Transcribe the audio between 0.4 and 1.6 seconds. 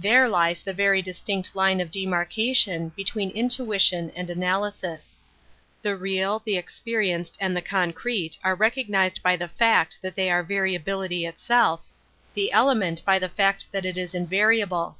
the very dis tinct